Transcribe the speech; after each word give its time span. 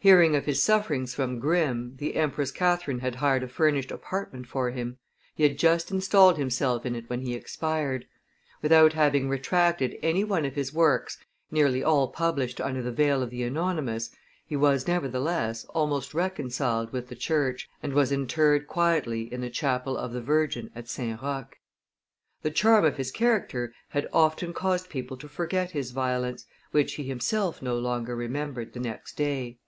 Hearing 0.00 0.36
of 0.36 0.44
his 0.46 0.62
sufferings 0.62 1.14
from 1.14 1.40
Grimm, 1.40 1.96
the 1.96 2.14
Empress 2.14 2.52
Catherine 2.52 3.00
had 3.00 3.16
hired 3.16 3.42
a 3.42 3.48
furnished 3.48 3.90
apartment 3.90 4.46
for 4.46 4.70
him; 4.70 4.98
he 5.34 5.42
had 5.42 5.58
just 5.58 5.90
installed 5.90 6.38
himself 6.38 6.86
in 6.86 6.94
it 6.94 7.10
when 7.10 7.20
he 7.22 7.34
expired; 7.34 8.06
without 8.62 8.92
having 8.92 9.28
retracted 9.28 9.96
any 10.02 10.22
one 10.22 10.44
of 10.46 10.54
his 10.54 10.72
works, 10.72 11.18
nearly 11.50 11.82
all 11.82 12.08
published 12.08 12.60
under 12.60 12.80
the 12.82 12.92
veil 12.92 13.20
of 13.20 13.30
the 13.30 13.42
anonymous, 13.42 14.10
he 14.46 14.54
was, 14.56 14.86
nevertheless, 14.86 15.64
almost 15.66 16.14
reconciled 16.14 16.92
with 16.92 17.08
the 17.08 17.16
church, 17.16 17.68
and 17.82 17.92
was 17.92 18.12
interred 18.12 18.68
quietly 18.68 19.30
in 19.32 19.40
the 19.40 19.50
chapel 19.50 19.96
of 19.98 20.12
the 20.12 20.22
Virgin 20.22 20.70
at 20.74 20.88
St. 20.88 21.20
Roch. 21.20 21.56
The 22.42 22.52
charm 22.52 22.84
of 22.84 22.96
his 22.96 23.10
character 23.10 23.74
had 23.88 24.08
often 24.12 24.54
caused 24.54 24.88
people 24.88 25.16
to 25.18 25.28
forget 25.28 25.72
his 25.72 25.90
violence, 25.90 26.46
which 26.70 26.94
he 26.94 27.02
himself 27.02 27.60
no 27.60 27.76
longer 27.76 28.14
remembered 28.14 28.72
the 28.72 28.80
next 28.80 29.14
day. 29.16 29.58